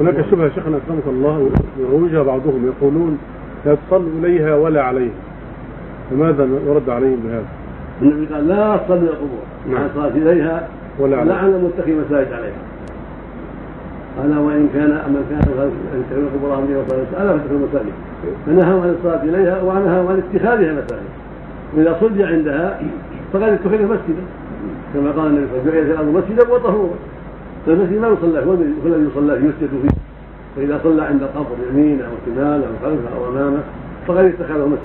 هناك 0.00 0.24
شبهة 0.30 0.48
شيخنا 0.54 0.76
أكرمك 0.76 1.06
الله 1.06 1.50
يروجها 1.78 2.22
بعضهم 2.22 2.66
يقولون 2.66 3.18
لا 3.66 3.74
تصلوا 3.74 4.10
إليها 4.18 4.54
ولا 4.54 4.82
عليها. 4.82 5.12
فماذا 6.10 6.48
يرد 6.66 6.90
عليهم 6.90 7.20
بهذا؟ 7.24 7.44
النبي 8.02 8.34
قال 8.34 8.48
لا 8.48 8.76
تصلوا 8.76 8.98
إلى 8.98 9.10
القبور. 9.10 9.42
نعم. 9.68 9.74
مع 9.74 9.86
الصلاه 9.86 10.08
إليها 10.08 10.68
ولا 10.98 11.16
عليها. 11.16 11.34
لعن 11.34 11.48
المتخذ 11.48 11.90
مساجد 11.90 12.32
عليها. 12.32 12.62
قال 14.18 14.38
وإن 14.38 14.68
كان 14.74 14.90
من 14.90 15.26
كان 15.30 15.38
يتخذون 16.00 16.28
قبورهم 16.34 16.66
لي 16.66 16.76
وصلاه 16.76 17.22
الا 17.22 17.38
فتدخلوا 17.38 17.58
المساجد. 17.58 17.92
فنهوا 18.46 18.82
عن 18.82 18.96
الصلاة 18.98 19.22
إليها 19.22 19.62
ونهوا 19.62 20.10
عن 20.10 20.22
اتخاذها 20.30 20.72
مساجد. 20.72 21.10
واذا 21.76 21.96
صلي 22.00 22.24
عندها 22.24 22.80
فقد 23.32 23.42
اتخذ 23.42 23.82
مسجدا. 23.82 24.24
كما 24.94 25.10
قال 25.10 25.26
النبي 25.26 25.46
صلى 25.46 25.60
الله 25.60 25.72
عليه 25.72 25.80
وسلم 25.80 25.86
جعلت 25.86 25.90
الأرض 25.90 26.08
مسجدا 26.08 26.54
وطهورا. 26.54 26.96
فالمسجد 27.66 28.00
ما 28.00 28.08
يصلى 28.08 28.44
هو 28.44 28.54
الذي 28.86 29.06
يصلى 29.10 29.34
يسجد 29.34 29.70
فيه. 29.82 29.90
فإذا 30.56 30.80
صلى 30.82 31.02
عند 31.02 31.22
القبر 31.22 31.56
يمينه 31.70 32.08
خلفه 32.82 33.16
أو 33.16 33.28
امامه 33.28 33.58
فقد 34.06 34.24
اتخذه 34.24 34.66
مسجدا. 34.66 34.82